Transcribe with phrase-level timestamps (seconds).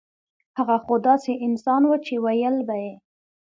[0.57, 2.93] هغه خو داسې انسان وو چې وييل به يې